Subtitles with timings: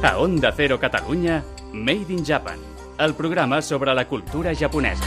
[0.00, 2.60] A Onda Cero Catalunya, Made in Japan,
[2.98, 5.02] el programa sobre la cultura japonesa.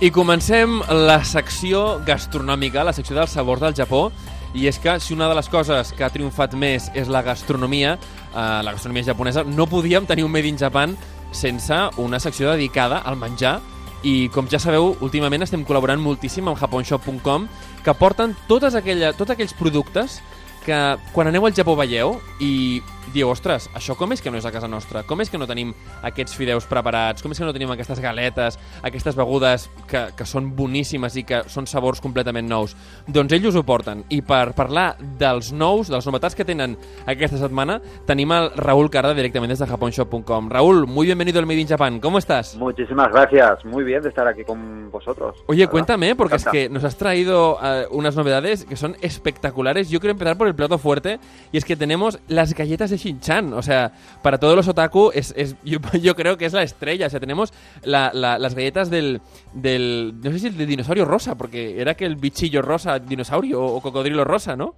[0.00, 4.12] I comencem la secció gastronòmica, la secció dels sabors del Japó,
[4.54, 7.98] i és que si una de les coses que ha triomfat més és la gastronomia,
[7.98, 10.96] eh, la gastronomia japonesa, no podíem tenir un Made in Japan
[11.32, 13.58] sense una secció dedicada al menjar
[14.06, 17.50] i com ja sabeu, últimament estem col·laborant moltíssim amb japonshop.com
[17.82, 20.22] que porten totes aquella, tots aquells productes
[20.64, 20.78] que
[21.12, 22.80] quan aneu al Japó veieu i
[23.12, 25.02] dieu, ostres, això com és que no és a casa nostra?
[25.08, 25.72] Com és que no tenim
[26.04, 27.22] aquests fideus preparats?
[27.24, 31.42] Com és que no tenim aquestes galetes, aquestes begudes que, que són boníssimes i que
[31.50, 32.76] són sabors completament nous?
[33.08, 34.04] Doncs ells ho porten.
[34.12, 36.76] I per parlar dels nous, de les novetats que tenen
[37.08, 40.52] aquesta setmana, tenim el Raúl Carda directament des de japonshop.com.
[40.52, 42.00] Raúl, muy bienvenido al Made in Japan.
[42.00, 42.56] ¿Cómo estás?
[42.56, 43.64] Muchísimas gracias.
[43.64, 45.42] Muy bien de estar aquí con vosotros.
[45.46, 49.88] Oye, cuéntame, porque es que nos has traído uh, unas novedades que son espectaculares.
[49.88, 51.18] Yo quiero empezar por el plato fuerte
[51.52, 53.52] y es que tenemos las galletas de Shin-Chan.
[53.52, 57.06] O sea, para todos los otaku, es, es yo, yo, creo que es la estrella.
[57.06, 59.20] O sea, tenemos la, la, las galletas del,
[59.52, 60.14] del.
[60.22, 63.80] No sé si el de dinosaurio rosa, porque era que el bichillo rosa, dinosaurio o
[63.80, 64.76] cocodrilo rosa, ¿no?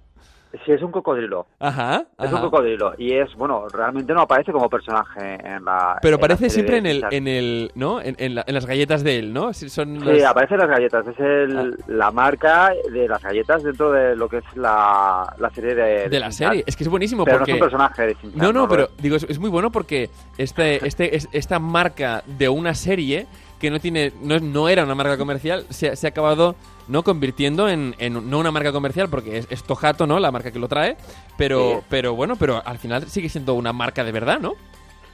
[0.65, 1.45] Sí, es un cocodrilo.
[1.59, 2.35] Ajá, Es ajá.
[2.35, 2.93] un cocodrilo.
[2.97, 5.97] Y es, bueno, realmente no aparece como personaje en la.
[6.01, 8.01] Pero en aparece la siempre de en el, en el, ¿no?
[8.01, 9.53] En, en la- en las galletas de él, ¿no?
[9.53, 11.07] Si Son Sí, las- aparecen las galletas.
[11.07, 15.73] Es el, la marca de las galletas dentro de lo que es la, la serie
[15.73, 16.09] de.
[16.09, 16.63] de la serie.
[16.67, 17.53] Es que es buenísimo Pero no es porque...
[17.53, 21.29] un personaje de No, no, pero digo, es, es muy bueno porque este, este, es-
[21.31, 23.25] esta marca de una serie
[23.61, 26.55] que no tiene, no, no era una marca comercial, se, se ha acabado
[26.87, 30.19] no convirtiendo en, en no una marca comercial porque es, es Tohato, ¿no?
[30.19, 30.97] La marca que lo trae,
[31.37, 31.85] pero, Sí.
[31.89, 34.55] pero bueno, pero al final sigue siendo una marca de verdad, ¿no?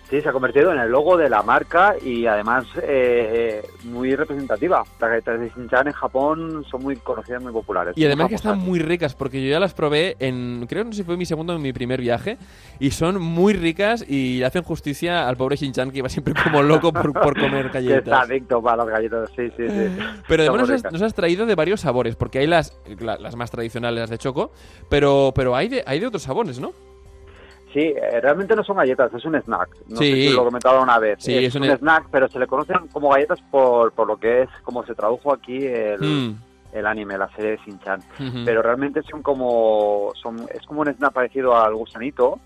[0.09, 4.83] Sí, se ha convertido en el logo de la marca y además eh, muy representativa.
[5.01, 7.93] Las galletas de Shin-Chan en Japón son muy conocidas, muy populares.
[7.97, 10.99] Y además que están muy ricas, porque yo ya las probé en, creo no sé
[10.99, 12.37] si fue mi segundo o mi primer viaje,
[12.79, 16.93] y son muy ricas y hacen justicia al pobre Shin-Chan que iba siempre como loco
[16.93, 18.21] por, por comer Que está galletas.
[18.29, 19.97] adicto para las galletas, sí, sí, sí.
[20.27, 20.93] Pero además nos has, ricas.
[20.93, 24.17] nos has traído de varios sabores, porque hay las, la- las más tradicionales, las de
[24.17, 24.51] choco,
[24.89, 26.71] pero, pero hay, de, hay de otros sabores, ¿no?
[27.77, 29.69] Sí, eh, realmente no son galletas, es un snack.
[29.87, 30.09] No Sí.
[30.11, 31.19] sé si lo he comentado una vez.
[31.21, 34.17] Sí, es, es un, un- snack, pero se le conocen como galletas por, por lo
[34.17, 36.35] que es, como se tradujo aquí el, Mm,
[36.73, 38.01] el anime, la serie de Shin-Chan.
[38.45, 42.39] Pero realmente son como, son, es como un snack parecido al gusanito,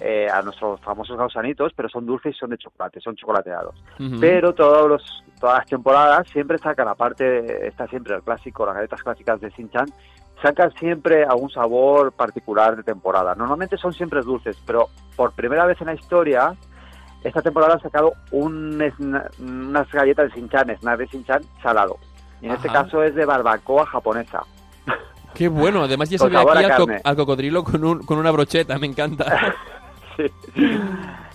[0.00, 3.74] eh, a nuestros famosos gusanitos, pero son dulces y son de chocolate, son chocolateados.
[4.18, 9.02] Pero todos los, todas las temporadas siempre sacan, aparte, está siempre el clásico, las galletas
[9.02, 9.86] clásicas de Shin-Chan,
[10.42, 13.34] sacan siempre algún sabor particular de temporada.
[13.34, 16.54] Normalmente son siempre dulces, pero por primera vez en la historia,
[17.22, 18.82] esta temporada han sacado un
[19.38, 21.98] unas galletas de Shin-Chan, snack de Shin-Chan salado.
[22.40, 24.42] Y en este caso es de barbacoa japonesa.
[25.34, 27.00] Qué bueno, además ya se ve aquí a al, co- carne.
[27.04, 29.54] al cocodrilo con, un, con una brocheta, me encanta.
[30.16, 30.26] Sí.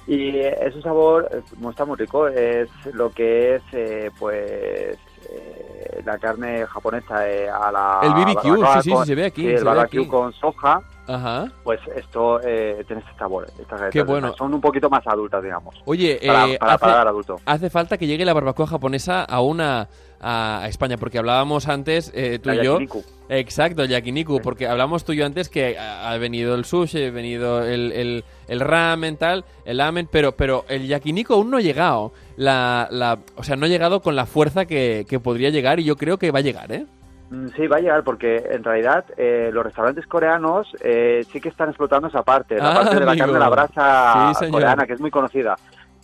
[0.05, 4.95] Y es un sabor, eh, está muy rico, es lo que es, eh, pues,
[5.31, 9.15] eh, la carne japonesa eh, a la El BBQ, barbacoa sí, sí, con- sí, se
[9.15, 11.51] ve aquí, sí, el barbecue con soja, Ajá.
[11.63, 13.47] pues esto eh, tiene este sabor.
[13.59, 14.33] Estas Qué bueno.
[14.37, 15.75] Son un poquito más adultas, digamos.
[15.85, 17.37] Oye, Para, eh, para hace, paladar adulto.
[17.45, 19.87] hace falta que llegue la barbacoa japonesa a una
[20.21, 23.03] a, España, porque hablábamos antes, eh, tú La y yo, yakiniku.
[23.29, 27.05] Exacto, el yakiniku, porque hablamos tú y yo antes que ha ha venido el sushi,
[27.05, 31.57] ha venido el, el, el ramen, tal, el ramen, pero, pero el yakiniku aún no
[31.57, 32.11] ha llegado.
[32.37, 35.83] La, la, o sea, no ha llegado con la fuerza que, que podría llegar y
[35.85, 36.85] yo creo que va a llegar, ¿eh?
[37.31, 41.49] Mm, Sí, va a llegar porque en realidad eh, los restaurantes coreanos eh, sí que
[41.49, 43.23] están explotando esa parte, la Ah, parte de la amigo.
[43.25, 45.55] carne de la brasa Sí, coreana, que es muy conocida.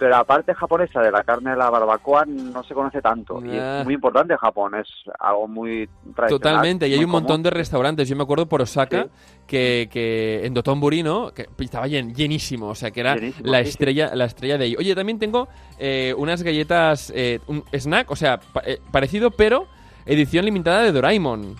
[0.02, 3.40] Pero la parte japonesa de la carne de la barbacoa no se conoce tanto.
[3.46, 3.82] Y Ah.
[3.82, 4.88] es muy importante en Japón, es
[5.20, 5.86] algo muy
[6.16, 6.30] tradicional.
[6.30, 8.10] Totalmente, y hay un montón de restaurantes.
[8.10, 9.10] Yo me acuerdo por Osaka Sí.
[9.46, 11.30] que, que en Dotonbori, ¿no?
[11.36, 13.70] Que estaba llen- llenísimo, o sea, que era Llenísimo, la sí, sí.
[13.70, 14.76] estrella la estrella de ahí.
[14.76, 15.48] Oye, también tengo
[15.78, 19.68] eh, unas galletas, eh, un snack, o sea, pa- eh, parecido, pero
[20.08, 21.56] edición limitada de Doraemon.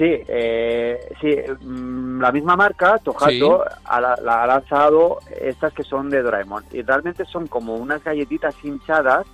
[0.00, 1.28] Sí, eh, sí
[1.62, 3.42] mm, la misma marca, Tohato, Sí.
[3.84, 6.64] ha, la- ha lanzado estas que son de Doraemon.
[6.72, 9.26] Y realmente son como unas galletitas hinchadas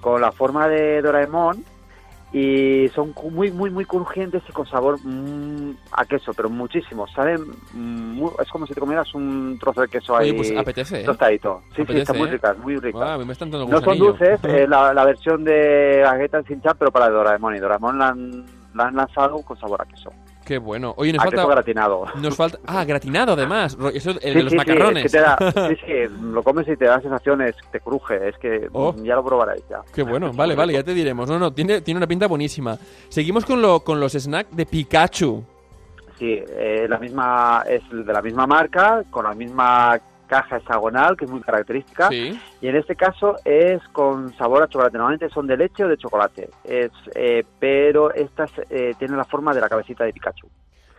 [0.00, 1.62] con la forma de Doraemon
[2.32, 7.06] y son muy, muy, muy crujientes y con sabor mm, a queso, pero muchísimo.
[7.08, 7.40] Saben,
[8.40, 11.04] es como si te comieras un trozo de queso ahí pues apetece, ¿eh?
[11.04, 11.60] tostadito.
[11.76, 12.32] Sí, sí, están muy ¿eh?
[12.32, 13.18] ricas, muy ricas.
[13.26, 17.10] Me están No son dulces, es la, la versión de galletas sin chat, pero para
[17.10, 17.54] Doraemon.
[17.54, 20.10] Y Doraemon la han, la han lanzado con sabor a queso.
[20.44, 20.94] Qué bueno.
[20.96, 21.54] Oye, nos a queso falta...
[21.54, 22.04] gratinado.
[22.22, 22.58] Nos falta...
[22.66, 23.76] Ah, gratinado además.
[23.94, 25.04] Eso, el Sí, de los sí, sí, macarrones.
[25.06, 25.92] es que te da- sí, sí,
[26.22, 28.28] lo comes y te da sensaciones, te cruje.
[28.28, 28.94] Es que Oh.
[29.02, 29.80] ya lo probaréis ya.
[29.92, 31.28] Qué bueno, vale, vale, ya te diremos.
[31.28, 32.76] No, no, tiene, tiene una pinta buenísima.
[33.08, 35.42] Seguimos con, lo, con los snacks de Pikachu.
[36.18, 41.24] sí, eh, la misma, es de la misma marca, con la misma caja hexagonal, que
[41.24, 42.08] es muy característica.
[42.08, 42.38] Sí.
[42.60, 44.98] Y en este caso es con sabor a chocolate.
[44.98, 46.50] Normalmente son de leche o de chocolate.
[46.64, 50.48] Es, eh, pero estas eh, tienen la forma de la cabecita de Pikachu.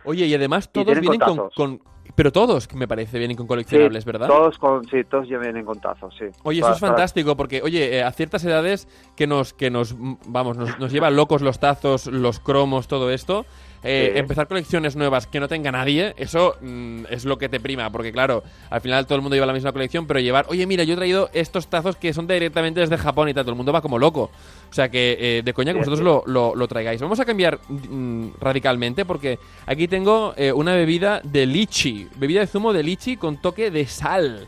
[0.04, 1.20] Oye, y además todos vienen
[1.54, 1.80] con,
[2.14, 4.26] Pero todos, me parece, vienen con coleccionables, Sí, ¿verdad?
[4.26, 6.24] Todos con, sí, todos ya vienen con tazos, sí.
[6.44, 9.94] Oye, eso es fantástico, porque, oye, eh, a ciertas edades que nos, que nos,
[10.26, 13.44] vamos, nos, nos llevan locos los tazos, los cromos, todo esto,
[13.82, 14.18] eh, Sí.
[14.18, 18.12] empezar colecciones nuevas que no tenga nadie, eso mm, es lo que te prima, porque
[18.12, 20.94] claro, al final todo el mundo lleva la misma colección, pero llevar, oye, mira, yo
[20.94, 23.80] he traído estos tazos que son directamente desde Japón y tal, todo el mundo va
[23.80, 24.30] como loco.
[24.70, 27.00] O sea que, eh, de coña, que vosotros lo, lo- lo traigáis.
[27.00, 32.46] Vamos a cambiar mm, radicalmente, porque aquí tengo eh, una bebida de lichi, bebida de
[32.48, 34.46] zumo de lichi con toque de sal.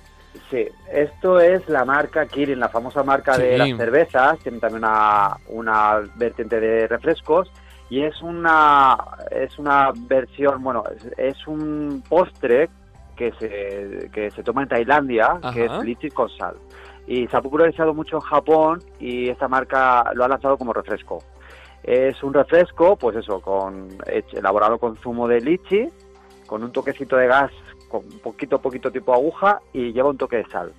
[0.51, 3.43] Sí, esto es la marca Kirin, la famosa marca Sí.
[3.43, 4.39] de las cervezas.
[4.41, 7.51] Tiene también una, una vertiente de refrescos.
[7.91, 8.97] Y es una,
[9.31, 12.69] es una versión, bueno, es, es un postre
[13.17, 16.55] que se, que se toma en Tailandia, que es lichi con sal.
[17.07, 21.23] Y se ha popularizado mucho en Japón y esta marca lo ha lanzado como refresco.
[21.83, 23.89] Es un refresco, pues eso, con
[24.33, 25.87] elaborado con zumo de lichi,
[26.47, 27.51] con un toquecito de gas,
[27.91, 30.73] con poquito, poquito tipo aguja y lleva un toque de sal.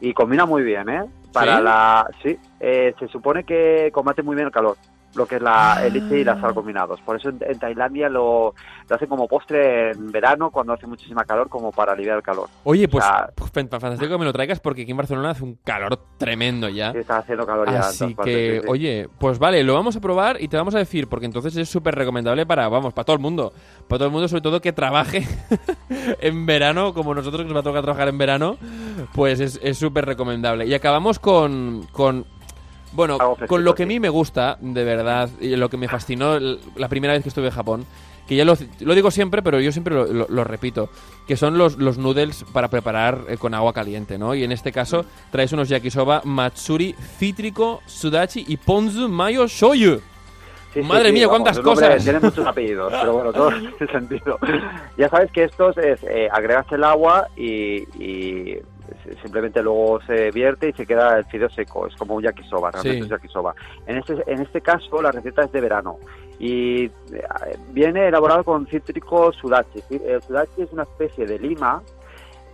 [0.00, 1.04] Y combina muy bien, ¿eh?
[1.32, 1.62] Para ¿Sí?
[1.64, 2.10] la...
[2.22, 4.76] Sí, eh, se supone que combate muy bien el calor,
[5.14, 7.00] lo que es la, el lichi y la sal combinados.
[7.00, 8.54] Por eso en, en Tailandia lo,
[8.88, 12.48] lo hacen como postre en verano, cuando hace muchísima calor, como para aliviar el calor.
[12.64, 15.30] Oye, pues, O sea- pues, fan- fantástico que me lo traigas porque aquí en Barcelona
[15.30, 16.92] hace un calor tremendo ya.
[16.92, 17.80] Sí, está haciendo calor ya.
[17.80, 18.66] Así partes, que, sí, sí.
[18.68, 21.68] oye, pues vale, lo vamos a probar y te vamos a decir, porque entonces es
[21.68, 23.52] súper recomendable para, vamos, para todo el mundo.
[23.88, 25.26] Para todo el mundo, sobre todo que trabaje
[26.20, 28.56] en verano, como nosotros que nos va a tocar trabajar en verano,
[29.14, 30.66] pues es es súper recomendable.
[30.66, 32.24] Y acabamos con, con
[32.92, 36.38] bueno, con lo que a mí me gusta, de verdad, y lo que me fascinó
[36.38, 37.84] la primera vez que estuve en Japón,
[38.26, 40.90] que ya lo, lo digo siempre, pero yo siempre lo, lo- lo repito,
[41.26, 44.34] que son los, los noodles para preparar eh, con agua caliente, ¿no?
[44.34, 50.00] Y en este caso traes unos yakisoba matsuri, cítrico, sudachi y ponzu mayo shoyu.
[50.72, 52.04] Sí, Madre sí, mía, vamos, cuántas cosas.
[52.04, 54.38] Tiene muchos apellidos, pero bueno, todo tiene sentido.
[54.96, 58.58] Ya sabes que estos es, eh, agregas el agua y,
[59.22, 61.86] simplemente luego se vierte y se queda el fideo seco.
[61.86, 63.04] Es como un yakisoba, realmente Sí.
[63.04, 63.54] es yakisoba.
[63.86, 65.96] En este, en este caso, la receta es de verano
[66.38, 66.90] y eh,
[67.70, 69.82] viene elaborado con cítrico sudachi.
[69.90, 71.82] El sudachi es una especie de lima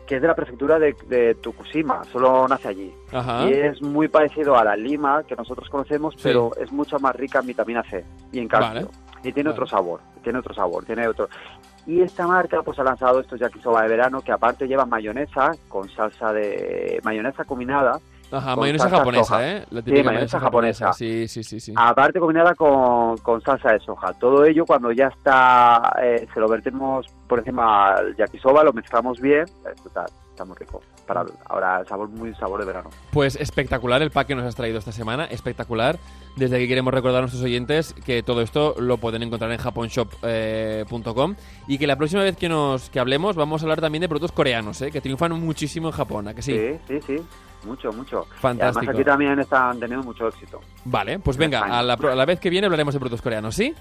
[0.07, 2.93] que es de la prefectura de, de Tokushima, solo nace allí.
[3.13, 3.47] Ajá.
[3.49, 6.21] Y es muy parecido a la lima que nosotros conocemos, Sí.
[6.25, 8.87] pero es mucho más rica en vitamina C y en calcio.
[8.87, 8.99] Vale.
[9.23, 9.63] Y tiene Vale.
[9.63, 11.29] otro sabor, tiene otro sabor, tiene otro.
[11.87, 15.89] Y esta marca pues ha lanzado estos yakisoba de verano que aparte llevan mayonesa con
[15.91, 17.99] salsa de mayonesa combinada,
[18.31, 19.49] Ajá, mayonesa japonesa, soja.
[19.49, 19.65] ¿eh?
[19.71, 20.93] La Sí, típica mayonesa japonesa.
[20.93, 21.73] Sí, sí, sí, sí.
[21.77, 24.13] aparte combinada con, con salsa de soja.
[24.15, 29.21] Todo ello cuando ya está, eh, se lo vertemos por encima al yakisoba, lo mezclamos
[29.21, 30.83] bien, eh, total, está muy rico.
[31.07, 32.89] Para ahora sabor muy sabor de verano.
[33.13, 35.99] Pues espectacular el pack que nos has traído esta semana, espectacular.
[36.37, 41.35] Desde aquí queremos recordar a nuestros oyentes que todo esto lo pueden encontrar en japonshop.com
[41.69, 44.33] y que la próxima vez que nos que hablemos vamos a hablar también de productos
[44.33, 44.91] coreanos, ¿eh?
[44.91, 46.53] que triunfan muchísimo en Japón, ¿a que sí?
[46.59, 47.27] Sí, sí, sí,
[47.65, 48.27] mucho, mucho.
[48.41, 48.57] Fantástico.
[48.57, 50.61] Y además aquí también están teniendo mucho éxito.
[50.85, 53.23] Vale, pues En venga, a la, pro- a la vez que viene hablaremos de productos
[53.23, 53.75] coreanos, ¿sí?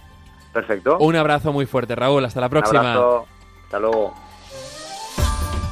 [0.51, 0.97] Perfecto.
[0.99, 2.79] Un abrazo muy fuerte, Raúl, hasta la Un próxima.
[2.79, 3.25] abrazo.
[3.65, 4.13] Hasta luego.